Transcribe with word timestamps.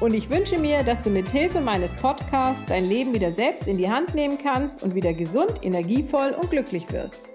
Und 0.00 0.12
ich 0.12 0.28
wünsche 0.28 0.58
mir, 0.58 0.82
dass 0.82 1.02
du 1.02 1.10
mit 1.10 1.28
Hilfe 1.28 1.60
meines 1.60 1.94
Podcasts 1.94 2.64
dein 2.66 2.84
Leben 2.84 3.14
wieder 3.14 3.30
selbst 3.30 3.68
in 3.68 3.78
die 3.78 3.88
Hand 3.88 4.14
nehmen 4.14 4.38
kannst 4.42 4.82
und 4.82 4.94
wieder 4.94 5.12
gesund, 5.12 5.52
energievoll 5.62 6.34
und 6.40 6.50
glücklich 6.50 6.90
wirst. 6.92 7.30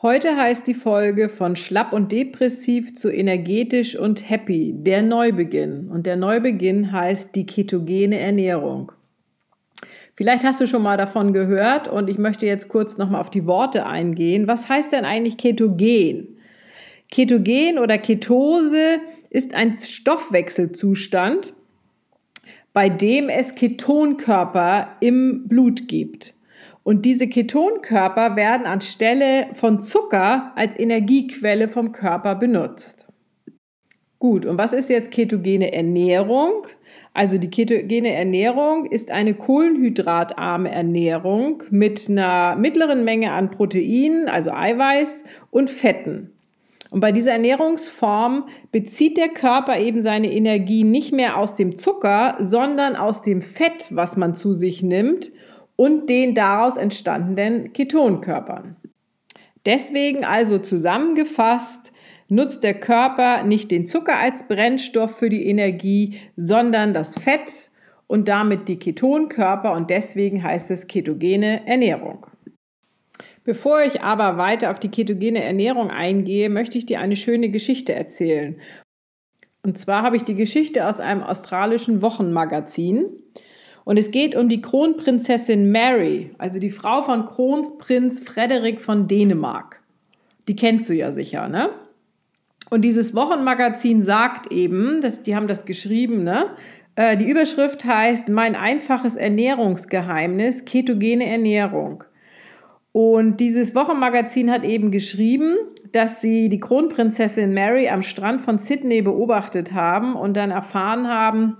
Heute 0.00 0.36
heißt 0.36 0.66
die 0.66 0.74
Folge 0.74 1.28
von 1.28 1.54
schlapp 1.54 1.92
und 1.92 2.10
depressiv 2.10 2.96
zu 2.96 3.08
energetisch 3.08 3.96
und 3.96 4.28
happy, 4.28 4.74
der 4.76 5.02
Neubeginn. 5.02 5.88
Und 5.88 6.06
der 6.06 6.16
Neubeginn 6.16 6.90
heißt 6.90 7.34
die 7.34 7.46
ketogene 7.46 8.18
Ernährung. 8.18 8.92
Vielleicht 10.14 10.44
hast 10.44 10.60
du 10.60 10.66
schon 10.66 10.82
mal 10.82 10.96
davon 10.96 11.32
gehört 11.32 11.88
und 11.88 12.10
ich 12.10 12.18
möchte 12.18 12.46
jetzt 12.46 12.68
kurz 12.68 12.98
nochmal 12.98 13.20
auf 13.20 13.30
die 13.30 13.46
Worte 13.46 13.86
eingehen. 13.86 14.46
Was 14.46 14.68
heißt 14.68 14.92
denn 14.92 15.04
eigentlich 15.04 15.38
Ketogen? 15.38 16.36
Ketogen 17.10 17.78
oder 17.78 17.98
Ketose 17.98 19.00
ist 19.30 19.54
ein 19.54 19.74
Stoffwechselzustand, 19.74 21.54
bei 22.72 22.88
dem 22.88 23.28
es 23.28 23.54
Ketonkörper 23.54 24.96
im 25.00 25.48
Blut 25.48 25.88
gibt. 25.88 26.34
Und 26.84 27.04
diese 27.04 27.28
Ketonkörper 27.28 28.36
werden 28.36 28.66
anstelle 28.66 29.48
von 29.54 29.80
Zucker 29.80 30.52
als 30.56 30.78
Energiequelle 30.78 31.68
vom 31.68 31.92
Körper 31.92 32.34
benutzt. 32.34 33.06
Gut, 34.22 34.46
und 34.46 34.56
was 34.56 34.72
ist 34.72 34.88
jetzt 34.88 35.10
ketogene 35.10 35.72
Ernährung? 35.72 36.68
Also 37.12 37.38
die 37.38 37.50
ketogene 37.50 38.14
Ernährung 38.14 38.86
ist 38.86 39.10
eine 39.10 39.34
kohlenhydratarme 39.34 40.70
Ernährung 40.70 41.64
mit 41.70 42.08
einer 42.08 42.54
mittleren 42.54 43.02
Menge 43.02 43.32
an 43.32 43.50
Proteinen, 43.50 44.28
also 44.28 44.52
Eiweiß 44.52 45.24
und 45.50 45.70
Fetten. 45.70 46.30
Und 46.92 47.00
bei 47.00 47.10
dieser 47.10 47.32
Ernährungsform 47.32 48.44
bezieht 48.70 49.16
der 49.16 49.30
Körper 49.30 49.80
eben 49.80 50.02
seine 50.02 50.32
Energie 50.32 50.84
nicht 50.84 51.12
mehr 51.12 51.36
aus 51.36 51.56
dem 51.56 51.74
Zucker, 51.76 52.36
sondern 52.38 52.94
aus 52.94 53.22
dem 53.22 53.42
Fett, 53.42 53.88
was 53.90 54.16
man 54.16 54.36
zu 54.36 54.52
sich 54.52 54.84
nimmt 54.84 55.32
und 55.74 56.08
den 56.08 56.36
daraus 56.36 56.76
entstandenen 56.76 57.72
Ketonkörpern. 57.72 58.76
Deswegen 59.66 60.24
also 60.24 60.58
zusammengefasst, 60.58 61.91
nutzt 62.32 62.64
der 62.64 62.80
Körper 62.80 63.42
nicht 63.42 63.70
den 63.70 63.86
Zucker 63.86 64.18
als 64.18 64.48
Brennstoff 64.48 65.18
für 65.18 65.28
die 65.28 65.46
Energie, 65.46 66.18
sondern 66.36 66.94
das 66.94 67.14
Fett 67.14 67.70
und 68.06 68.26
damit 68.26 68.68
die 68.68 68.78
Ketonkörper 68.78 69.74
und 69.74 69.90
deswegen 69.90 70.42
heißt 70.42 70.70
es 70.70 70.86
ketogene 70.86 71.66
Ernährung. 71.66 72.26
Bevor 73.44 73.82
ich 73.82 74.02
aber 74.02 74.38
weiter 74.38 74.70
auf 74.70 74.80
die 74.80 74.88
ketogene 74.88 75.42
Ernährung 75.42 75.90
eingehe, 75.90 76.48
möchte 76.48 76.78
ich 76.78 76.86
dir 76.86 77.00
eine 77.00 77.16
schöne 77.16 77.50
Geschichte 77.50 77.92
erzählen. 77.92 78.56
Und 79.62 79.76
zwar 79.76 80.02
habe 80.02 80.16
ich 80.16 80.24
die 80.24 80.34
Geschichte 80.34 80.88
aus 80.88 81.00
einem 81.00 81.22
australischen 81.22 82.00
Wochenmagazin. 82.00 83.04
Und 83.84 83.98
es 83.98 84.10
geht 84.10 84.34
um 84.34 84.48
die 84.48 84.62
Kronprinzessin 84.62 85.70
Mary, 85.70 86.30
also 86.38 86.58
die 86.58 86.70
Frau 86.70 87.02
von 87.02 87.26
Kronprinz 87.26 88.20
Frederik 88.20 88.80
von 88.80 89.06
Dänemark. 89.06 89.82
Die 90.48 90.56
kennst 90.56 90.88
du 90.88 90.94
ja 90.94 91.12
sicher, 91.12 91.48
ne? 91.48 91.70
Und 92.72 92.86
dieses 92.86 93.14
Wochenmagazin 93.14 94.02
sagt 94.02 94.50
eben, 94.50 95.02
dass, 95.02 95.22
die 95.22 95.36
haben 95.36 95.46
das 95.46 95.66
geschrieben, 95.66 96.24
ne? 96.24 96.46
Äh, 96.94 97.18
die 97.18 97.28
Überschrift 97.28 97.84
heißt 97.84 98.30
Mein 98.30 98.56
einfaches 98.56 99.14
Ernährungsgeheimnis, 99.14 100.64
ketogene 100.64 101.26
Ernährung. 101.26 102.02
Und 102.92 103.40
dieses 103.40 103.74
Wochenmagazin 103.74 104.50
hat 104.50 104.64
eben 104.64 104.90
geschrieben, 104.90 105.58
dass 105.92 106.22
sie 106.22 106.48
die 106.48 106.60
Kronprinzessin 106.60 107.52
Mary 107.52 107.90
am 107.90 108.00
Strand 108.00 108.40
von 108.40 108.58
Sydney 108.58 109.02
beobachtet 109.02 109.74
haben 109.74 110.16
und 110.16 110.34
dann 110.38 110.50
erfahren 110.50 111.08
haben, 111.08 111.58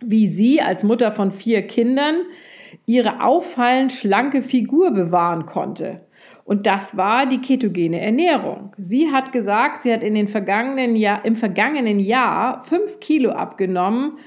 wie 0.00 0.28
sie 0.28 0.60
als 0.60 0.84
Mutter 0.84 1.10
von 1.10 1.32
vier 1.32 1.66
Kindern 1.66 2.20
ihre 2.86 3.20
auffallend 3.20 3.90
schlanke 3.90 4.42
Figur 4.42 4.92
bewahren 4.92 5.46
konnte. 5.46 6.05
Und 6.46 6.68
das 6.68 6.96
war 6.96 7.26
die 7.26 7.40
ketogene 7.40 8.00
Ernährung. 8.00 8.72
Sie 8.78 9.10
hat 9.10 9.32
gesagt, 9.32 9.82
sie 9.82 9.92
hat 9.92 10.04
in 10.04 10.14
den 10.14 10.28
vergangenen 10.28 10.94
Jahr, 10.94 11.24
im 11.24 11.34
vergangenen 11.34 11.98
Jahr 11.98 12.62
fünf 12.62 13.00
Kilo 13.00 13.32
abgenommen 13.32 14.18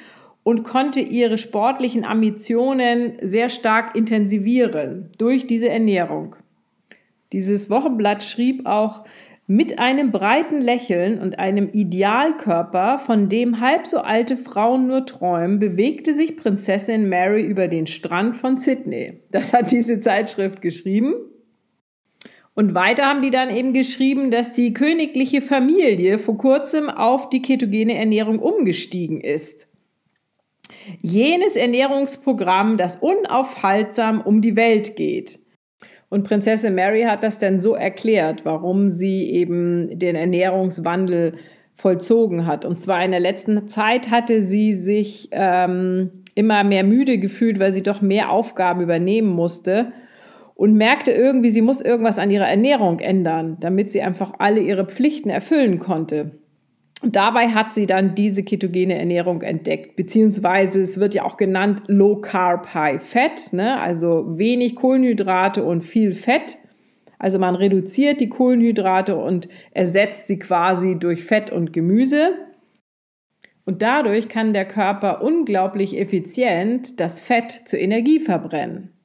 und 0.44 0.63
konnte 0.63 1.00
ihre 1.00 1.38
sportlichen 1.38 2.03
Ambitionen 2.03 3.13
sehr 3.22 3.47
stark 3.47 3.96
intensivieren 3.96 5.12
durch 5.18 5.47
diese 5.47 5.69
Ernährung. 5.69 6.35
Dieses 7.31 7.69
Wochenblatt 7.69 8.22
schrieb 8.24 8.66
auch, 8.66 9.06
mit 9.47 9.80
einem 9.80 10.12
breiten 10.12 10.62
Lächeln 10.62 11.22
und 11.22 11.40
einem 11.40 11.69
Idealkörper, 11.72 13.00
von 13.00 13.30
dem 13.30 13.62
halb 13.62 13.88
so 13.88 14.00
alte 14.00 14.36
Frauen 14.36 14.88
nur 14.88 15.06
träumen, 15.06 15.57
bewegte 15.57 16.13
sich 16.13 16.36
Prinzessin 16.36 17.07
Mary 17.07 17.44
über 17.44 17.69
den 17.69 17.88
Strand 17.88 18.36
von 18.36 18.57
Sydney. 18.57 19.22
Das 19.31 19.53
hat 19.53 19.72
diese 19.72 20.01
Zeitschrift 20.01 20.62
geschrieben. 20.62 21.13
Und 22.59 22.73
weiter 22.73 23.05
haben 23.05 23.21
die 23.21 23.31
dann 23.31 23.55
eben 23.55 23.71
geschrieben, 23.71 24.31
dass 24.31 24.51
die 24.51 24.73
königliche 24.73 25.41
Familie 25.41 26.19
vor 26.19 26.37
kurzem 26.37 26.89
auf 26.89 27.29
die 27.29 27.41
ketogene 27.41 27.97
Ernährung 27.97 28.39
umgestiegen 28.39 29.21
ist. 29.21 29.69
Jenes 31.01 31.55
Ernährungsprogramm, 31.55 32.75
das 32.75 32.97
unaufhaltsam 32.97 34.19
um 34.19 34.41
die 34.41 34.57
Welt 34.57 34.97
geht. 34.97 35.39
Und 36.09 36.27
Prinzessin 36.27 36.75
Mary 36.75 37.03
hat 37.03 37.23
das 37.23 37.39
dann 37.39 37.61
so 37.61 37.75
erklärt, 37.75 38.43
warum 38.43 38.89
sie 38.89 39.29
eben 39.29 39.97
den 39.97 40.17
Ernährungswandel 40.17 41.35
vollzogen 41.75 42.45
hat. 42.45 42.65
Und 42.65 42.81
zwar 42.81 43.05
in 43.05 43.11
der 43.11 43.21
letzten 43.21 43.69
Zeit 43.69 44.11
hatte 44.11 44.41
sie 44.41 44.73
sich 44.73 45.29
ähm, 45.31 46.11
immer 46.35 46.65
mehr 46.65 46.83
müde 46.83 47.19
gefühlt, 47.19 47.57
weil 47.57 47.73
sie 47.73 47.83
doch 47.83 48.01
mehr 48.01 48.29
Aufgaben 48.29 48.81
übernehmen 48.81 49.29
musste 49.29 49.94
und 50.59 50.73
merkte 50.73 51.11
irgendwie, 51.11 51.51
sie 51.51 51.61
muss 51.61 51.79
irgendwas 51.79 52.19
an 52.19 52.31
ihrer 52.31 52.50
Ernährung 52.50 53.00
ändern, 53.00 53.56
damit 53.61 53.91
sie 53.91 54.01
einfach 54.01 54.33
alle 54.39 54.59
ihre 54.59 54.85
Pflichten 54.85 55.29
erfüllen 55.29 55.79
konnte. 55.79 56.31
Und 57.01 57.15
dabei 57.15 57.47
hat 57.47 57.71
sie 57.71 57.85
dann 57.85 58.13
diese 58.13 58.44
ketogene 58.44 58.95
Ernährung 58.95 59.41
entdeckt, 59.41 59.95
beziehungsweise 59.95 60.81
es 60.81 61.00
wird 61.00 61.13
ja 61.13 61.23
auch 61.23 61.38
genannt 61.38 61.83
Low 61.88 62.17
Carb 62.17 62.73
High 62.73 63.01
Fat, 63.01 63.53
ne? 63.53 63.79
also 63.79 64.38
wenig 64.38 64.75
Kohlenhydrate 64.75 65.63
und 65.63 65.85
viel 65.85 66.13
Fett. 66.13 66.57
Also 67.19 67.39
man 67.39 67.55
reduziert 67.55 68.19
die 68.19 68.27
Kohlenhydrate 68.27 69.15
und 69.15 69.47
ersetzt 69.71 70.27
sie 70.27 70.39
quasi 70.39 71.00
durch 71.00 71.23
Fett 71.23 71.53
und 71.53 71.71
Gemüse. 71.71 72.33
Und 73.63 73.81
dadurch 73.81 74.27
kann 74.27 74.51
der 74.51 74.65
Körper 74.65 75.23
unglaublich 75.23 75.97
effizient 75.97 77.00
das 77.00 77.21
Fett 77.21 77.50
zur 77.63 77.79
Energie 77.79 78.19
verbrennen. 78.19 78.99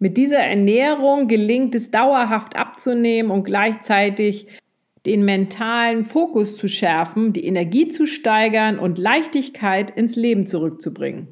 Mit 0.00 0.16
dieser 0.16 0.38
Ernährung 0.38 1.26
gelingt 1.26 1.74
es 1.74 1.90
dauerhaft 1.90 2.54
abzunehmen 2.54 3.32
und 3.32 3.42
gleichzeitig 3.44 4.46
den 5.06 5.24
mentalen 5.24 6.04
Fokus 6.04 6.56
zu 6.56 6.68
schärfen, 6.68 7.32
die 7.32 7.44
Energie 7.44 7.88
zu 7.88 8.06
steigern 8.06 8.78
und 8.78 8.98
Leichtigkeit 8.98 9.90
ins 9.90 10.16
Leben 10.16 10.46
zurückzubringen. 10.46 11.28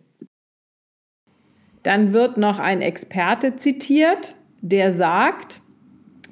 Dann 1.83 2.13
wird 2.13 2.37
noch 2.39 2.59
ein 2.59 2.83
Experte 2.83 3.57
zitiert, 3.57 4.35
der 4.61 4.93
sagt, 4.93 5.61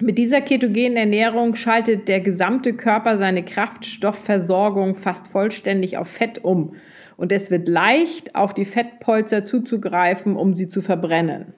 Mit 0.00 0.18
dieser 0.18 0.40
ketogenen 0.40 0.96
Ernährung 0.96 1.54
schaltet 1.54 2.08
der 2.08 2.18
gesamte 2.18 2.74
Körper 2.74 3.16
seine 3.16 3.44
Kraftstoffversorgung 3.44 4.96
fast 4.96 5.28
vollständig 5.28 5.98
auf 5.98 6.08
Fett 6.08 6.42
um 6.42 6.74
und 7.16 7.30
es 7.30 7.52
wird 7.52 7.68
leicht, 7.68 8.34
auf 8.34 8.54
die 8.54 8.64
Fettpolster 8.64 9.44
zuzugreifen, 9.44 10.34
um 10.34 10.54
sie 10.54 10.66
zu 10.66 10.82
verbrennen. 10.82 11.54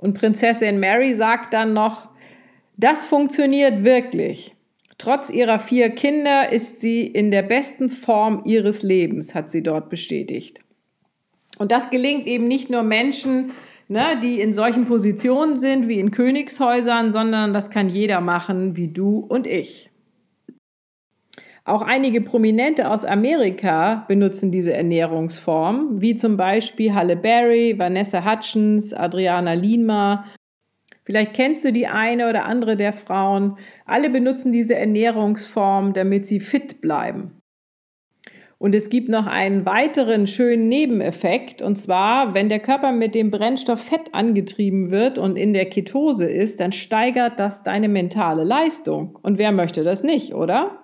Und 0.00 0.14
Prinzessin 0.14 0.80
Mary 0.80 1.12
sagt 1.12 1.52
dann 1.52 1.74
noch, 1.74 2.08
das 2.78 3.04
funktioniert 3.04 3.84
wirklich. 3.84 4.56
Trotz 4.96 5.28
ihrer 5.28 5.58
vier 5.58 5.90
Kinder 5.90 6.50
ist 6.50 6.80
sie 6.80 7.06
in 7.06 7.30
der 7.30 7.42
besten 7.42 7.90
Form 7.90 8.42
ihres 8.46 8.82
Lebens, 8.82 9.34
hat 9.34 9.50
sie 9.50 9.62
dort 9.62 9.90
bestätigt. 9.90 10.60
Und 11.58 11.70
das 11.70 11.90
gelingt 11.90 12.26
eben 12.26 12.48
nicht 12.48 12.70
nur 12.70 12.82
Menschen, 12.82 13.52
ne, 13.88 14.18
die 14.22 14.40
in 14.40 14.54
solchen 14.54 14.86
Positionen 14.86 15.58
sind 15.58 15.86
wie 15.86 16.00
in 16.00 16.10
Königshäusern, 16.10 17.12
sondern 17.12 17.52
das 17.52 17.68
kann 17.70 17.90
jeder 17.90 18.22
machen, 18.22 18.76
wie 18.76 18.88
du 18.88 19.18
und 19.18 19.46
ich. 19.46 19.89
Auch 21.70 21.82
einige 21.82 22.20
Prominente 22.20 22.90
aus 22.90 23.04
Amerika 23.04 24.04
benutzen 24.08 24.50
diese 24.50 24.72
Ernährungsform, 24.72 26.00
wie 26.00 26.16
zum 26.16 26.36
Beispiel 26.36 26.94
Halle 26.94 27.14
Berry, 27.14 27.78
Vanessa 27.78 28.24
Hutchins, 28.24 28.92
Adriana 28.92 29.52
Lima. 29.52 30.26
Vielleicht 31.04 31.32
kennst 31.32 31.64
du 31.64 31.72
die 31.72 31.86
eine 31.86 32.28
oder 32.28 32.44
andere 32.46 32.76
der 32.76 32.92
Frauen. 32.92 33.56
Alle 33.86 34.10
benutzen 34.10 34.50
diese 34.50 34.74
Ernährungsform, 34.74 35.92
damit 35.92 36.26
sie 36.26 36.40
fit 36.40 36.80
bleiben. 36.80 37.40
Und 38.58 38.74
es 38.74 38.90
gibt 38.90 39.08
noch 39.08 39.28
einen 39.28 39.64
weiteren 39.64 40.26
schönen 40.26 40.66
Nebeneffekt, 40.66 41.62
und 41.62 41.76
zwar, 41.76 42.34
wenn 42.34 42.48
der 42.48 42.58
Körper 42.58 42.90
mit 42.90 43.14
dem 43.14 43.30
Brennstoff 43.30 43.80
Fett 43.80 44.12
angetrieben 44.12 44.90
wird 44.90 45.18
und 45.18 45.36
in 45.36 45.52
der 45.52 45.66
Ketose 45.66 46.28
ist, 46.28 46.58
dann 46.58 46.72
steigert 46.72 47.38
das 47.38 47.62
deine 47.62 47.88
mentale 47.88 48.42
Leistung. 48.42 49.16
Und 49.22 49.38
wer 49.38 49.52
möchte 49.52 49.84
das 49.84 50.02
nicht, 50.02 50.34
oder? 50.34 50.79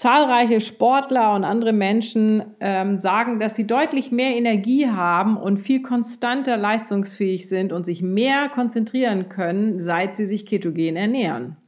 Zahlreiche 0.00 0.62
Sportler 0.62 1.34
und 1.34 1.44
andere 1.44 1.74
Menschen 1.74 2.54
ähm, 2.60 2.96
sagen, 2.96 3.38
dass 3.38 3.54
sie 3.54 3.66
deutlich 3.66 4.10
mehr 4.10 4.34
Energie 4.34 4.88
haben 4.88 5.36
und 5.36 5.58
viel 5.58 5.82
konstanter 5.82 6.56
leistungsfähig 6.56 7.50
sind 7.50 7.70
und 7.70 7.84
sich 7.84 8.00
mehr 8.00 8.48
konzentrieren 8.48 9.28
können, 9.28 9.78
seit 9.78 10.16
sie 10.16 10.24
sich 10.24 10.46
ketogen 10.46 10.96
ernähren. 10.96 11.58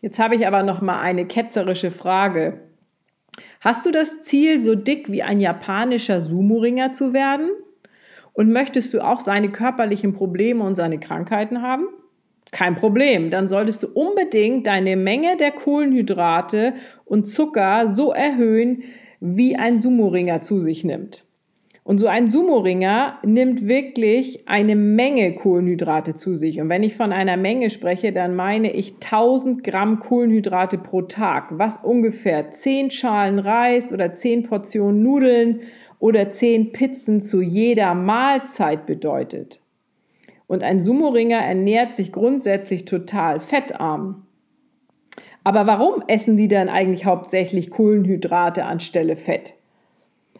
Jetzt 0.00 0.18
habe 0.18 0.34
ich 0.34 0.46
aber 0.46 0.62
noch 0.62 0.80
mal 0.80 0.98
eine 0.98 1.26
ketzerische 1.26 1.90
Frage. 1.90 2.58
Hast 3.60 3.84
du 3.84 3.90
das 3.90 4.22
Ziel, 4.22 4.60
so 4.60 4.74
dick 4.74 5.12
wie 5.12 5.22
ein 5.22 5.38
japanischer 5.38 6.22
Sumo-Ringer 6.22 6.92
zu 6.92 7.12
werden? 7.12 7.50
Und 8.32 8.50
möchtest 8.50 8.94
du 8.94 9.04
auch 9.04 9.20
seine 9.20 9.52
körperlichen 9.52 10.14
Probleme 10.14 10.64
und 10.64 10.76
seine 10.76 10.98
Krankheiten 10.98 11.60
haben? 11.60 11.86
Kein 12.50 12.76
Problem, 12.76 13.30
dann 13.30 13.48
solltest 13.48 13.82
du 13.82 13.88
unbedingt 13.88 14.66
deine 14.66 14.96
Menge 14.96 15.36
der 15.36 15.50
Kohlenhydrate 15.50 16.74
und 17.04 17.24
Zucker 17.26 17.88
so 17.88 18.12
erhöhen, 18.12 18.84
wie 19.20 19.56
ein 19.56 19.80
Sumo-Ringer 19.80 20.42
zu 20.42 20.58
sich 20.58 20.84
nimmt. 20.84 21.24
Und 21.88 21.96
so 21.96 22.06
ein 22.06 22.30
Sumo-Ringer 22.30 23.18
nimmt 23.24 23.66
wirklich 23.66 24.46
eine 24.46 24.76
Menge 24.76 25.34
Kohlenhydrate 25.34 26.14
zu 26.14 26.34
sich. 26.34 26.60
Und 26.60 26.68
wenn 26.68 26.82
ich 26.82 26.94
von 26.94 27.12
einer 27.14 27.38
Menge 27.38 27.70
spreche, 27.70 28.12
dann 28.12 28.36
meine 28.36 28.72
ich 28.74 28.96
1000 28.96 29.64
Gramm 29.64 29.98
Kohlenhydrate 30.00 30.76
pro 30.76 31.02
Tag, 31.02 31.46
was 31.52 31.78
ungefähr 31.78 32.50
10 32.50 32.90
Schalen 32.90 33.38
Reis 33.38 33.90
oder 33.90 34.12
10 34.12 34.42
Portionen 34.42 35.02
Nudeln 35.02 35.60
oder 35.98 36.30
10 36.30 36.72
Pizzen 36.72 37.22
zu 37.22 37.40
jeder 37.40 37.94
Mahlzeit 37.94 38.84
bedeutet. 38.84 39.60
Und 40.48 40.64
ein 40.64 40.80
Sumo-Ringer 40.80 41.38
ernährt 41.38 41.94
sich 41.94 42.10
grundsätzlich 42.10 42.84
total 42.84 43.38
fettarm. 43.38 44.26
Aber 45.44 45.66
warum 45.66 46.02
essen 46.08 46.36
die 46.36 46.48
dann 46.48 46.68
eigentlich 46.68 47.04
hauptsächlich 47.04 47.70
Kohlenhydrate 47.70 48.64
anstelle 48.64 49.14
Fett? 49.14 49.54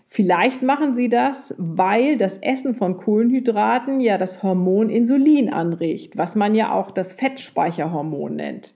Vielleicht 0.07 0.63
machen 0.63 0.95
sie 0.95 1.11
das, 1.11 1.55
weil 1.59 2.17
das 2.17 2.39
Essen 2.39 2.75
von 2.75 2.97
Kohlenhydraten 2.97 4.01
ja 4.01 4.17
das 4.17 4.43
Hormon 4.43 4.89
Insulin 4.89 5.53
anregt, 5.53 6.17
was 6.17 6.35
man 6.35 6.55
ja 6.55 6.73
auch 6.73 6.91
das 6.91 7.13
Fettspeicherhormon 7.13 8.37
nennt, 8.37 8.75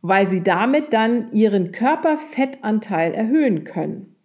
weil 0.00 0.28
sie 0.28 0.42
damit 0.42 0.94
dann 0.94 1.30
ihren 1.32 1.72
Körperfettanteil 1.72 3.12
erhöhen 3.12 3.64
können. 3.64 4.16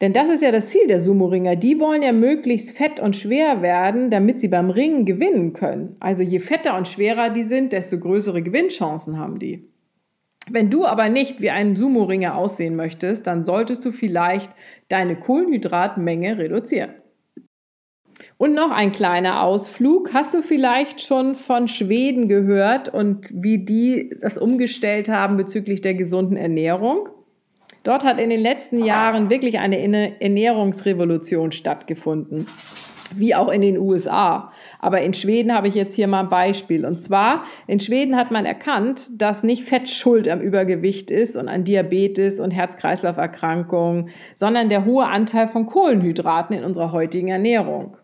Denn 0.00 0.12
das 0.12 0.28
ist 0.28 0.42
ja 0.42 0.50
das 0.50 0.68
Ziel 0.68 0.86
der 0.88 0.98
Sumo-Ringer. 0.98 1.56
Die 1.56 1.78
wollen 1.78 2.02
ja 2.02 2.12
möglichst 2.12 2.76
fett 2.76 2.98
und 2.98 3.14
schwer 3.14 3.62
werden, 3.62 4.10
damit 4.10 4.40
sie 4.40 4.48
beim 4.48 4.70
Ringen 4.70 5.04
gewinnen 5.04 5.52
können. 5.52 5.96
Also 6.00 6.22
je 6.22 6.40
fetter 6.40 6.76
und 6.76 6.88
schwerer 6.88 7.30
die 7.30 7.44
sind, 7.44 7.72
desto 7.72 7.98
größere 7.98 8.42
Gewinnchancen 8.42 9.18
haben 9.18 9.38
die. 9.38 9.68
Wenn 10.50 10.68
du 10.68 10.84
aber 10.84 11.08
nicht 11.08 11.40
wie 11.40 11.50
ein 11.50 11.76
Sumo-Ringer 11.76 12.36
aussehen 12.36 12.76
möchtest, 12.76 13.26
dann 13.26 13.44
solltest 13.44 13.84
du 13.84 13.92
vielleicht 13.92 14.52
deine 14.88 15.16
Kohlenhydratmenge 15.16 16.38
reduzieren. 16.38 16.90
Und 18.36 18.54
noch 18.54 18.70
ein 18.70 18.92
kleiner 18.92 19.42
Ausflug. 19.42 20.12
Hast 20.12 20.34
du 20.34 20.42
vielleicht 20.42 21.00
schon 21.00 21.34
von 21.34 21.68
Schweden 21.68 22.28
gehört 22.28 22.92
und 22.92 23.30
wie 23.32 23.64
die 23.64 24.14
das 24.20 24.38
umgestellt 24.38 25.08
haben 25.08 25.36
bezüglich 25.36 25.80
der 25.80 25.94
gesunden 25.94 26.36
Ernährung? 26.36 27.08
Dort 27.84 28.04
hat 28.04 28.18
in 28.18 28.30
den 28.30 28.40
letzten 28.40 28.82
Jahren 28.82 29.30
wirklich 29.30 29.58
eine 29.58 30.20
Ernährungsrevolution 30.20 31.52
stattgefunden 31.52 32.46
wie 33.16 33.34
auch 33.34 33.48
in 33.48 33.60
den 33.60 33.78
USA. 33.78 34.50
Aber 34.80 35.02
in 35.02 35.14
Schweden 35.14 35.54
habe 35.54 35.68
ich 35.68 35.74
jetzt 35.74 35.94
hier 35.94 36.08
mal 36.08 36.20
ein 36.20 36.28
Beispiel. 36.28 36.84
Und 36.84 37.00
zwar, 37.00 37.44
in 37.66 37.80
Schweden 37.80 38.16
hat 38.16 38.30
man 38.30 38.44
erkannt, 38.44 39.10
dass 39.12 39.42
nicht 39.42 39.64
Fett 39.64 39.88
schuld 39.88 40.28
am 40.28 40.40
Übergewicht 40.40 41.10
ist 41.10 41.36
und 41.36 41.48
an 41.48 41.64
Diabetes 41.64 42.40
und 42.40 42.50
Herz-Kreislauf-Erkrankungen, 42.50 44.08
sondern 44.34 44.68
der 44.68 44.84
hohe 44.84 45.06
Anteil 45.06 45.48
von 45.48 45.66
Kohlenhydraten 45.66 46.56
in 46.56 46.64
unserer 46.64 46.92
heutigen 46.92 47.28
Ernährung. 47.28 47.96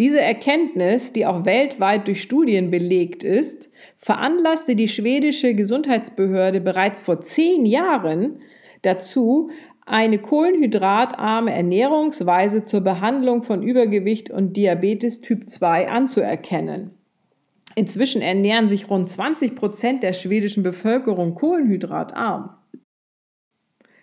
Diese 0.00 0.18
Erkenntnis, 0.18 1.12
die 1.12 1.26
auch 1.26 1.44
weltweit 1.44 2.08
durch 2.08 2.22
Studien 2.22 2.70
belegt 2.70 3.22
ist, 3.22 3.68
veranlasste 3.98 4.74
die 4.74 4.88
schwedische 4.88 5.54
Gesundheitsbehörde 5.54 6.62
bereits 6.62 7.00
vor 7.00 7.20
zehn 7.20 7.66
Jahren 7.66 8.40
dazu, 8.80 9.50
eine 9.84 10.18
kohlenhydratarme 10.18 11.52
Ernährungsweise 11.52 12.64
zur 12.64 12.80
Behandlung 12.80 13.42
von 13.42 13.62
Übergewicht 13.62 14.30
und 14.30 14.56
Diabetes 14.56 15.20
Typ 15.20 15.50
2 15.50 15.90
anzuerkennen. 15.90 16.92
Inzwischen 17.74 18.22
ernähren 18.22 18.70
sich 18.70 18.88
rund 18.88 19.10
20 19.10 19.54
Prozent 19.54 20.02
der 20.02 20.14
schwedischen 20.14 20.62
Bevölkerung 20.62 21.34
kohlenhydratarm. 21.34 22.56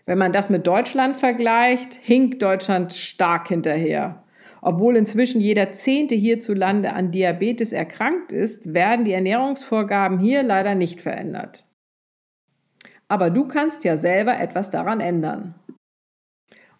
Wenn 0.06 0.20
man 0.20 0.32
das 0.32 0.52
mit 0.52 0.68
Deutschland 0.68 1.18
vergleicht, 1.18 1.96
hinkt 1.96 2.44
Deutschland 2.44 2.94
stark 2.94 3.48
hinterher. 3.48 4.24
Obwohl 4.62 4.98
inzwischen 4.98 5.42
jeder 5.42 5.74
Zehnte 5.74 6.16
hierzulande 6.16 6.94
an 6.94 7.12
Diabetes 7.12 7.72
erkrankt 7.72 8.32
ist, 8.32 8.74
werden 8.74 9.06
die 9.06 9.14
Ernährungsvorgaben 9.14 10.20
hier 10.20 10.44
leider 10.44 10.76
nicht 10.76 11.02
verändert. 11.02 11.66
Aber 13.08 13.30
du 13.30 13.48
kannst 13.48 13.84
ja 13.84 13.98
selber 13.98 14.40
etwas 14.40 14.70
daran 14.70 15.00
ändern. 15.00 15.56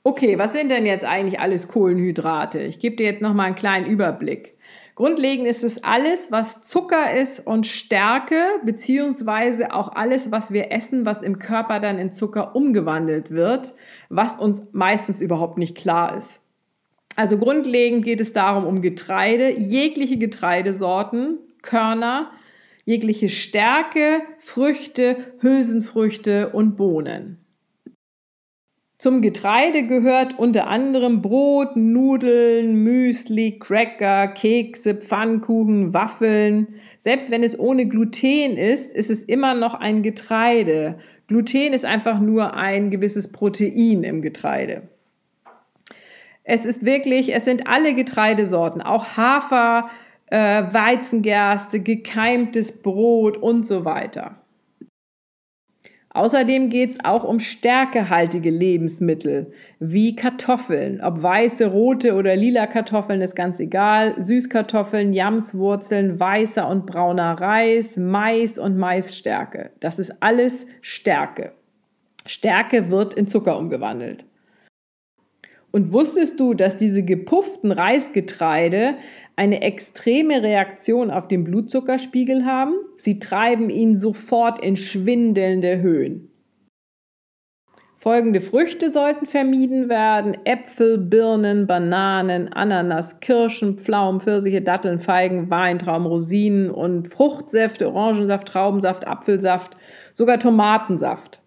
Okay, 0.04 0.38
was 0.38 0.54
sind 0.54 0.72
denn 0.72 0.86
jetzt 0.86 1.06
eigentlich 1.06 1.40
alles 1.40 1.68
Kohlenhydrate? 1.68 2.60
Ich 2.60 2.80
gebe 2.80 2.96
dir 2.96 3.06
jetzt 3.06 3.22
noch 3.22 3.34
mal 3.34 3.44
einen 3.44 3.56
kleinen 3.56 3.86
Überblick. 3.86 4.58
Grundlegend 4.96 5.46
ist 5.46 5.64
es 5.64 5.84
alles, 5.84 6.32
was 6.32 6.64
Zucker 6.64 7.14
ist 7.14 7.46
und 7.46 7.68
Stärke, 7.68 8.42
beziehungsweise 8.66 9.72
auch 9.72 9.94
alles, 9.94 10.32
was 10.32 10.52
wir 10.52 10.72
essen, 10.72 11.06
was 11.06 11.22
im 11.22 11.38
Körper 11.38 11.80
dann 11.80 12.00
in 12.00 12.10
Zucker 12.10 12.56
umgewandelt 12.56 13.30
wird, 13.30 13.74
was 14.10 14.38
uns 14.38 14.66
meistens 14.72 15.22
überhaupt 15.22 15.60
nicht 15.60 15.78
klar 15.78 16.18
ist. 16.18 16.47
Also 17.18 17.40
grundlegend 17.40 18.06
geht 18.06 18.22
es 18.22 18.32
darum 18.32 18.64
um 18.64 18.82
Getreide, 18.84 19.60
jegliche 19.60 20.18
Getreidesorten, 20.18 21.40
Körner, 21.64 22.32
jegliche 22.86 23.28
Stärke, 23.28 24.22
Früchte, 24.38 25.18
Hülsenfrüchte 25.40 26.50
und 26.50 26.78
Bohnen. 26.78 27.40
Zum 29.00 29.24
Getreide 29.24 29.88
gehört 29.88 30.38
unter 30.38 30.68
anderem 30.68 31.24
Brot, 31.24 31.76
Nudeln, 31.76 32.84
Müsli, 32.84 33.58
Cracker, 33.58 34.28
Kekse, 34.28 34.94
Pfannkuchen, 34.94 35.96
Waffeln. 35.96 36.76
Selbst 37.00 37.32
wenn 37.32 37.42
es 37.42 37.58
ohne 37.58 37.88
Gluten 37.88 38.58
ist, 38.58 38.94
ist 38.94 39.10
es 39.10 39.24
immer 39.24 39.56
noch 39.56 39.74
ein 39.74 40.04
Getreide. 40.04 41.00
Gluten 41.28 41.74
ist 41.74 41.84
einfach 41.84 42.20
nur 42.20 42.54
ein 42.54 42.92
gewisses 42.92 43.32
Protein 43.32 44.04
im 44.04 44.22
Getreide. 44.22 44.90
Es 46.50 46.66
ist 46.66 46.86
wirklich, 46.86 47.36
es 47.36 47.44
sind 47.44 47.68
alle 47.68 47.94
Getreidesorten, 47.94 48.82
auch 48.82 49.18
Hafer, 49.18 49.90
äh, 50.28 50.64
Weizengerste, 50.72 51.82
gekeimtes 51.82 52.82
Brot 52.82 53.36
und 53.36 53.66
so 53.66 53.84
weiter. 53.84 54.38
Außerdem 56.10 56.70
geht 56.70 56.92
es 56.92 57.04
auch 57.04 57.26
um 57.26 57.42
stärkehaltige 57.42 58.50
Lebensmittel 58.50 59.52
wie 59.80 60.16
Kartoffeln. 60.16 61.02
Ob 61.02 61.22
weiße, 61.22 61.68
rote 61.68 62.16
oder 62.16 62.38
lila 62.38 62.66
Kartoffeln 62.66 63.22
ist 63.22 63.36
ganz 63.36 63.60
egal. 63.60 64.16
Süßkartoffeln, 64.18 65.12
Jamswurzeln, 65.12 66.18
weißer 66.18 66.66
und 66.70 66.86
brauner 66.86 67.42
Reis, 67.42 67.98
Mais 67.98 68.58
und 68.58 68.78
Maisstärke. 68.78 69.72
Das 69.82 70.00
ist 70.00 70.24
alles 70.24 70.66
Stärke. 70.80 71.52
Stärke 72.26 72.90
wird 72.90 73.14
in 73.16 73.28
Zucker 73.28 73.60
umgewandelt. 73.60 74.24
Und 75.72 75.92
wusstest 75.92 76.40
du, 76.40 76.54
dass 76.54 76.78
diese 76.78 77.04
gepufften 77.04 77.72
Reisgetreide 77.72 78.96
eine 79.36 79.62
extreme 79.62 80.42
Reaktion 80.42 81.12
auf 81.12 81.28
den 81.28 81.44
Blutzuckerspiegel 81.44 82.46
haben? 82.46 82.74
Sie 82.98 83.20
treiben 83.20 83.70
ihn 83.70 83.96
sofort 83.96 84.64
in 84.64 84.76
schwindelnde 84.76 85.82
Höhen. 85.82 86.32
Folgende 88.00 88.42
Früchte 88.42 88.94
sollten 88.94 89.26
vermieden 89.26 89.90
werden: 89.90 90.38
Äpfel, 90.46 91.00
Birnen, 91.00 91.66
Bananen, 91.66 92.54
Ananas, 92.54 93.20
Kirschen, 93.20 93.78
Pflaumen, 93.78 94.22
Pfirsiche, 94.22 94.62
Datteln, 94.62 95.00
Feigen, 95.00 95.50
Weintrauben, 95.50 96.06
Rosinen 96.06 96.70
und 96.70 97.08
Fruchtsäfte, 97.08 97.92
Orangensaft, 97.92 98.48
Traubensaft, 98.48 99.06
Apfelsaft, 99.06 99.76
sogar 100.14 100.40
Tomatensaft. 100.40 101.42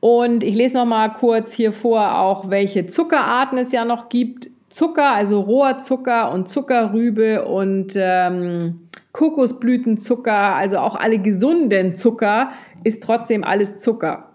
Und 0.00 0.42
ich 0.42 0.54
lese 0.54 0.78
noch 0.78 0.86
mal 0.86 1.10
kurz 1.10 1.52
hier 1.52 1.72
vor, 1.72 2.18
auch 2.18 2.48
welche 2.48 2.86
Zuckerarten 2.86 3.58
es 3.58 3.70
ja 3.70 3.84
noch 3.84 4.08
gibt. 4.08 4.48
Zucker, 4.70 5.12
also 5.12 5.40
Rohrzucker 5.40 6.32
und 6.32 6.48
Zuckerrübe 6.48 7.44
und 7.44 7.94
ähm, 7.96 8.88
Kokosblütenzucker, 9.12 10.54
also 10.56 10.78
auch 10.78 10.94
alle 10.94 11.18
gesunden 11.18 11.94
Zucker, 11.94 12.52
ist 12.84 13.02
trotzdem 13.02 13.44
alles 13.44 13.78
Zucker. 13.78 14.30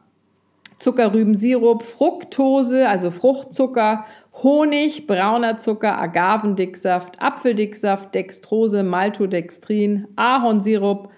Zuckerrübensirup, 0.77 1.83
Fructose, 1.83 2.87
also 2.87 3.09
Fruchtzucker, 3.09 4.05
Honig, 4.43 5.07
brauner 5.07 5.57
Zucker, 5.57 5.97
Agavendicksaft, 5.97 7.21
Apfeldicksaft, 7.21 8.13
Dextrose, 8.13 8.83
Maltodextrin, 8.83 10.09
Ahornsirup, 10.17 11.09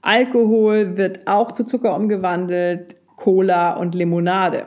Alkohol 0.00 0.96
wird 0.96 1.28
auch 1.28 1.52
zu 1.52 1.64
Zucker 1.64 1.94
umgewandelt, 1.94 2.96
Cola 3.22 3.74
und 3.74 3.94
Limonade. 3.94 4.66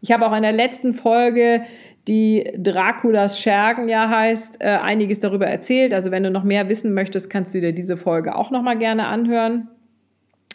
Ich 0.00 0.10
habe 0.10 0.26
auch 0.26 0.34
in 0.34 0.42
der 0.42 0.52
letzten 0.52 0.94
Folge, 0.94 1.62
die 2.08 2.50
Draculas 2.56 3.38
Schergen 3.38 3.88
ja 3.88 4.08
heißt, 4.08 4.60
äh, 4.60 4.66
einiges 4.66 5.20
darüber 5.20 5.46
erzählt. 5.46 5.94
Also 5.94 6.10
wenn 6.10 6.24
du 6.24 6.30
noch 6.32 6.42
mehr 6.42 6.68
wissen 6.68 6.92
möchtest, 6.92 7.30
kannst 7.30 7.54
du 7.54 7.60
dir 7.60 7.72
diese 7.72 7.96
Folge 7.96 8.34
auch 8.34 8.50
noch 8.50 8.62
mal 8.62 8.76
gerne 8.76 9.06
anhören. 9.06 9.68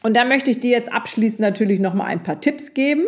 Und 0.02 0.18
da 0.18 0.26
möchte 0.26 0.52
ich 0.52 0.60
dir 0.60 0.72
jetzt 0.72 0.92
abschließend 0.92 1.40
natürlich 1.40 1.80
noch 1.80 1.94
mal 1.94 2.06
ein 2.06 2.24
paar 2.24 2.42
Tipps 2.42 2.74
geben. 2.74 3.06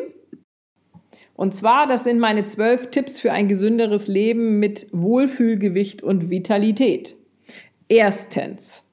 Und 1.34 1.53
zwar, 1.53 1.86
das 1.86 2.05
sind 2.05 2.19
meine 2.19 2.45
zwölf 2.45 2.91
Tipps 2.91 3.19
für 3.19 3.34
ein 3.34 3.50
gesünderes 3.50 4.07
Leben 4.07 4.60
mit 4.60 4.88
Wohlfühlgewicht 4.93 6.01
und 6.03 6.29
Vitalität. 6.29 7.17
Erstens, 7.89 8.89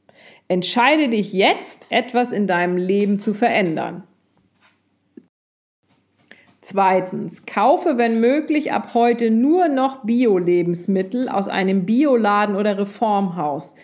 entscheide 0.48 1.10
dich 1.10 1.32
jetzt, 1.32 1.86
etwas 1.90 2.32
in 2.32 2.48
deinem 2.48 2.76
Leben 2.76 3.20
zu 3.20 3.34
verändern. 3.34 4.02
Zweitens, 6.64 7.45
kaufe, 7.45 7.99
wenn 7.99 8.21
möglich, 8.21 8.73
ab 8.73 8.95
heute 8.95 9.33
nur 9.33 9.66
noch 9.66 10.04
Bio-Lebensmittel 10.04 11.28
aus 11.28 11.49
einem 11.49 11.85
Bioladen 11.85 12.54
oder 12.54 12.78
Reformhaus. 12.78 13.75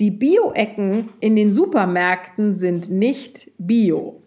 Die 0.00 0.10
Bio-Ecken 0.10 1.08
in 1.20 1.34
den 1.34 1.50
Supermärkten 1.50 2.54
sind 2.54 2.90
nicht 2.90 3.50
Bio. 3.56 4.20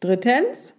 Drittens, 0.00 0.76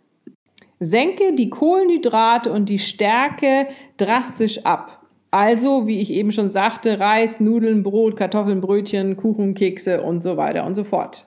senke 0.80 1.34
die 1.34 1.50
Kohlenhydrate 1.50 2.52
und 2.52 2.70
die 2.70 2.78
Stärke 2.78 3.68
drastisch 3.98 4.64
ab. 4.64 5.08
Also, 5.32 5.88
wie 5.88 6.02
ich 6.02 6.12
eben 6.12 6.32
schon 6.32 6.50
sagte, 6.50 7.00
Reis, 7.00 7.40
Nudeln, 7.40 7.82
Brot, 7.82 8.16
Kartoffeln, 8.16 8.62
Brötchen, 8.62 9.18
Kuchen, 9.18 9.56
Kekse 9.56 10.04
und 10.04 10.22
so 10.22 10.38
weiter 10.38 10.68
und 10.68 10.76
so 10.76 10.84
fort. 10.84 11.26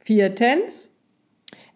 Viertens, 0.00 0.94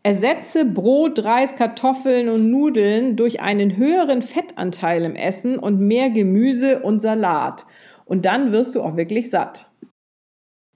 Ersetze 0.05 0.65
Brot, 0.65 1.23
Reis, 1.23 1.55
Kartoffeln 1.55 2.29
und 2.29 2.51
Nudeln 2.51 3.15
durch 3.15 3.41
einen 3.41 3.77
höheren 3.77 4.21
Fettanteil 4.21 5.05
im 5.05 5.15
Essen 5.15 5.59
und 5.59 5.79
mehr 5.79 6.11
Gemüse 6.11 6.81
und 6.81 6.99
Salat. 6.99 7.67
Und 8.05 8.25
dann 8.25 8.51
wirst 8.51 8.75
du 8.75 8.83
auch 8.83 8.97
wirklich 8.97 9.31
satt. 9.31 9.71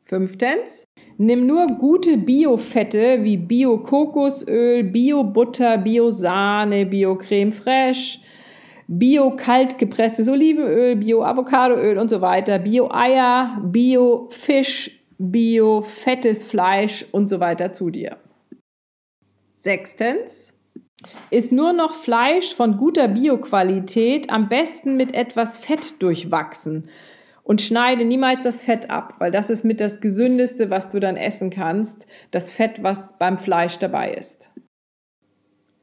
Fünftens, 0.04 0.84
nimm 1.18 1.48
nur 1.48 1.66
gute 1.66 2.16
Biofette 2.16 3.24
wie 3.24 3.36
Bio-Kokosöl, 3.36 4.84
Bio-Butter, 4.84 5.78
Bio-Sahne, 5.78 6.86
Bio-Creme 6.86 7.52
fraiche, 7.52 8.20
Bio-kalt 8.86 9.78
gepresstes 9.78 10.28
Olivenöl, 10.28 10.94
Bio-Avocadoöl 10.94 11.98
und 11.98 12.08
so 12.08 12.20
weiter, 12.20 12.60
Bio-Eier, 12.60 13.60
Bio-Fisch, 13.64 15.00
Bio-fettes 15.18 16.44
Fleisch 16.44 17.04
und 17.10 17.28
so 17.28 17.40
weiter 17.40 17.72
zu 17.72 17.90
dir. 17.90 18.18
Sechstens, 19.56 20.54
ist 21.30 21.52
nur 21.52 21.72
noch 21.72 21.94
Fleisch 21.94 22.54
von 22.54 22.76
guter 22.76 23.08
Bioqualität, 23.08 24.30
am 24.30 24.48
besten 24.48 24.96
mit 24.96 25.14
etwas 25.14 25.58
Fett 25.58 26.02
durchwachsen. 26.02 26.88
Und 27.42 27.62
schneide 27.62 28.04
niemals 28.04 28.42
das 28.42 28.60
Fett 28.60 28.90
ab, 28.90 29.14
weil 29.18 29.30
das 29.30 29.50
ist 29.50 29.64
mit 29.64 29.80
das 29.80 30.00
Gesündeste, 30.00 30.68
was 30.68 30.90
du 30.90 30.98
dann 30.98 31.16
essen 31.16 31.50
kannst, 31.50 32.06
das 32.32 32.50
Fett, 32.50 32.82
was 32.82 33.16
beim 33.18 33.38
Fleisch 33.38 33.78
dabei 33.78 34.14
ist. 34.14 34.50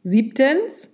Siebtens, 0.03 0.93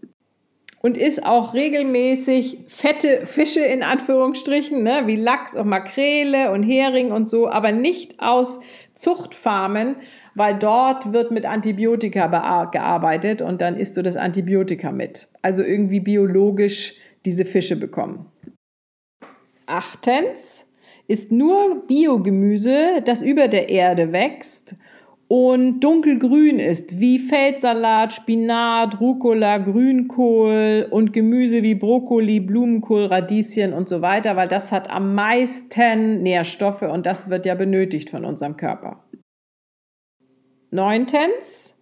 und 0.81 0.97
isst 0.97 1.25
auch 1.25 1.53
regelmäßig 1.53 2.59
fette 2.67 3.25
Fische 3.25 3.61
in 3.61 3.83
Anführungsstrichen, 3.83 4.81
ne, 4.83 5.03
wie 5.05 5.15
Lachs 5.15 5.55
und 5.55 5.67
Makrele 5.67 6.51
und 6.51 6.63
Hering 6.63 7.11
und 7.11 7.27
so, 7.27 7.49
aber 7.49 7.71
nicht 7.71 8.19
aus 8.19 8.59
Zuchtfarmen, 8.93 9.97
weil 10.35 10.57
dort 10.57 11.11
wird 11.11 11.31
mit 11.31 11.45
Antibiotika 11.45 12.65
gearbeitet 12.65 13.41
und 13.41 13.61
dann 13.61 13.75
isst 13.75 13.97
du 13.97 14.01
das 14.01 14.15
Antibiotika 14.15 14.91
mit. 14.91 15.27
Also 15.41 15.63
irgendwie 15.63 15.99
biologisch 15.99 16.95
diese 17.25 17.45
Fische 17.45 17.75
bekommen. 17.75 18.25
Achtens 19.65 20.65
ist 21.07 21.31
nur 21.31 21.87
Biogemüse, 21.87 23.01
das 23.03 23.21
über 23.21 23.47
der 23.47 23.69
Erde 23.69 24.11
wächst 24.11 24.75
und 25.29 25.81
dunkelgrün 25.81 26.57
ist, 26.57 26.99
wie 26.99 27.19
Feldsalat, 27.19 28.13
Spinat, 28.13 28.99
Rucola, 28.99 29.59
Grünkohl 29.59 30.87
und 30.89 31.13
Gemüse 31.13 31.61
wie 31.61 31.75
Brokkoli, 31.75 32.39
Blumenkohl, 32.39 33.05
Radieschen 33.05 33.73
und 33.73 33.87
so 33.87 34.01
weiter, 34.01 34.35
weil 34.35 34.47
das 34.47 34.71
hat 34.71 34.89
am 34.89 35.13
meisten 35.13 36.23
Nährstoffe 36.23 36.81
und 36.81 37.05
das 37.05 37.29
wird 37.29 37.45
ja 37.45 37.53
benötigt 37.53 38.09
von 38.09 38.25
unserem 38.25 38.57
Körper. 38.57 39.03
Neuntens, 40.71 41.77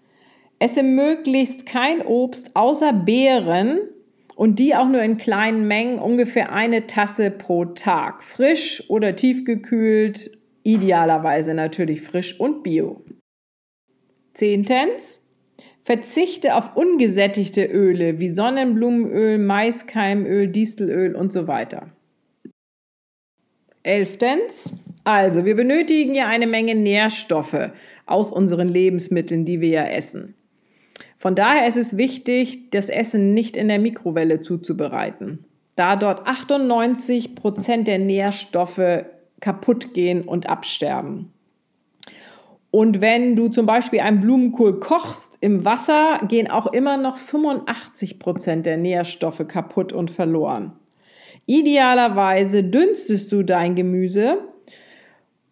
esse 0.60 0.84
möglichst 0.84 1.66
kein 1.66 2.06
Obst 2.06 2.54
außer 2.54 2.92
Beeren 2.92 3.80
und 4.36 4.60
die 4.60 4.76
auch 4.76 4.90
nur 4.90 5.02
in 5.02 5.18
kleinen 5.18 5.68
Mengen, 5.70 6.00
ungefähr 6.00 6.52
eine 6.52 6.86
Tasse 6.86 7.32
pro 7.32 7.64
Tag. 7.64 8.26
Frisch 8.26 8.84
oder 8.90 9.16
tiefgekühlt, 9.16 10.32
idealerweise 10.64 11.54
natürlich 11.54 12.02
frisch 12.02 12.38
und 12.38 12.62
bio. 12.62 13.06
Zehntens, 14.38 15.26
verzichte 15.84 16.54
auf 16.54 16.76
ungesättigte 16.76 17.66
Öle 17.66 18.20
wie 18.20 18.30
Sonnenblumenöl, 18.30 19.40
Maiskeimöl, 19.40 20.48
Distelöl 20.48 21.16
und 21.16 21.32
so 21.32 21.48
weiter. 21.48 21.90
Elftens, 23.82 24.76
also 25.04 25.44
wir 25.44 25.56
benötigen 25.56 26.14
ja 26.14 26.28
eine 26.28 26.46
Menge 26.46 26.76
Nährstoffe 26.76 27.72
aus 28.06 28.32
unseren 28.32 28.68
Lebensmitteln, 28.68 29.44
die 29.44 29.60
wir 29.60 29.70
ja 29.70 29.86
essen. 29.86 30.36
Von 31.18 31.34
daher 31.34 31.68
ist 31.68 31.78
es 31.78 31.98
wichtig, 31.98 32.70
das 32.70 32.90
Essen 32.90 33.34
nicht 33.34 33.58
in 33.58 33.70
der 33.70 33.80
Mikrowelle 33.80 34.42
zuzubereiten, 34.42 35.46
da 35.76 35.96
dort 35.96 36.28
98 36.28 37.34
Prozent 37.34 37.88
der 37.88 37.98
Nährstoffe 37.98 39.06
kaputt 39.40 39.96
gehen 39.96 40.22
und 40.22 40.48
absterben. 40.48 41.34
Und 42.70 43.02
wenn 43.02 43.36
du 43.36 43.48
zum 43.48 43.66
Beispiel 43.66 44.02
einen 44.02 44.22
Blumenkohl 44.22 44.80
kochst 44.80 45.38
im 45.42 45.64
Wasser, 45.64 46.20
gehen 46.28 46.50
auch 46.50 46.68
immer 46.74 46.98
noch 46.98 47.18
85 47.18 48.20
Prozent 48.20 48.66
der 48.66 48.78
Nährstoffe 48.78 49.48
kaputt 49.48 49.94
und 49.94 50.12
verloren. 50.12 50.74
Idealerweise 51.46 52.64
dünstest 52.64 53.32
du 53.32 53.42
dein 53.42 53.76
Gemüse 53.76 54.40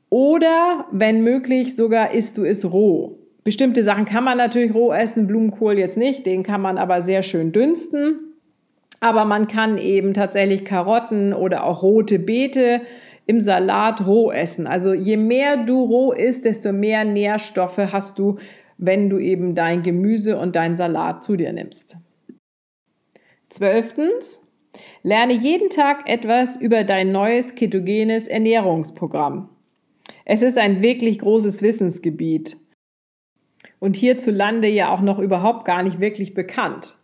oder 0.09 0.85
wenn 0.91 1.23
möglich 1.23 1.75
sogar 1.75 2.11
isst 2.11 2.37
du 2.37 2.43
es 2.43 2.69
roh. 2.71 3.17
Bestimmte 3.45 3.81
Sachen 3.81 4.05
kann 4.05 4.23
man 4.23 4.37
natürlich 4.37 4.73
roh 4.73 4.91
essen, 4.91 5.27
Blumenkohl 5.27 5.77
jetzt 5.77 5.97
nicht, 5.97 6.25
den 6.25 6.43
kann 6.43 6.61
man 6.61 6.77
aber 6.77 7.01
sehr 7.01 7.23
schön 7.23 7.51
dünsten. 7.51 8.19
Aber 8.99 9.25
man 9.25 9.47
kann 9.47 9.77
eben 9.77 10.13
tatsächlich 10.13 10.65
Karotten 10.65 11.33
oder 11.33 11.63
auch 11.63 11.83
rote 11.83 12.17
Beete 12.17 12.81
im 13.25 13.41
Salat 13.41 14.05
roh 14.05 14.31
essen. 14.31 14.67
Also 14.67 14.93
je 14.93 15.17
mehr 15.17 15.57
du 15.65 15.83
roh 15.83 16.11
isst, 16.11 16.45
desto 16.45 16.71
mehr 16.71 17.03
Nährstoffe 17.05 17.77
hast 17.77 18.19
du 18.19 18.37
wenn 18.77 19.09
du 19.09 19.19
eben 19.19 19.55
dein 19.55 19.83
Gemüse 19.83 20.37
und 20.37 20.55
dein 20.55 20.75
Salat 20.75 21.23
zu 21.23 21.35
dir 21.35 21.53
nimmst. 21.53 21.97
Zwölftens, 23.49 24.41
lerne 25.03 25.33
jeden 25.33 25.69
Tag 25.69 26.09
etwas 26.09 26.57
über 26.57 26.83
dein 26.83 27.11
neues 27.11 27.55
ketogenes 27.55 28.27
Ernährungsprogramm. 28.27 29.49
Es 30.25 30.41
ist 30.41 30.57
ein 30.57 30.81
wirklich 30.81 31.19
großes 31.19 31.61
Wissensgebiet 31.61 32.57
und 33.79 33.95
hierzulande 33.95 34.67
ja 34.67 34.93
auch 34.93 35.01
noch 35.01 35.19
überhaupt 35.19 35.65
gar 35.65 35.83
nicht 35.83 35.99
wirklich 35.99 36.33
bekannt. 36.33 36.97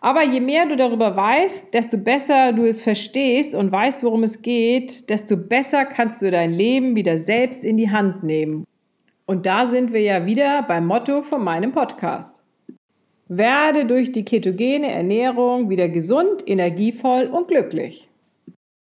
Aber 0.00 0.22
je 0.22 0.40
mehr 0.40 0.66
du 0.66 0.76
darüber 0.76 1.16
weißt, 1.16 1.74
desto 1.74 1.98
besser 1.98 2.52
du 2.52 2.64
es 2.64 2.80
verstehst 2.80 3.54
und 3.54 3.72
weißt, 3.72 4.04
worum 4.04 4.22
es 4.22 4.42
geht, 4.42 5.10
desto 5.10 5.36
besser 5.36 5.84
kannst 5.84 6.22
du 6.22 6.30
dein 6.30 6.52
Leben 6.52 6.94
wieder 6.94 7.18
selbst 7.18 7.64
in 7.64 7.76
die 7.76 7.90
Hand 7.90 8.22
nehmen. 8.22 8.64
Und 9.26 9.44
da 9.44 9.68
sind 9.68 9.92
wir 9.92 10.00
ja 10.00 10.24
wieder 10.24 10.62
beim 10.62 10.86
Motto 10.86 11.22
von 11.22 11.42
meinem 11.42 11.72
Podcast. 11.72 12.42
Werde 13.26 13.84
durch 13.84 14.12
die 14.12 14.24
ketogene 14.24 14.90
Ernährung 14.90 15.68
wieder 15.68 15.88
gesund, 15.88 16.42
energievoll 16.46 17.26
und 17.26 17.48
glücklich. 17.48 18.07